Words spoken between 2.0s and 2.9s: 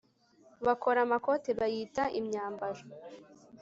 imyambaro,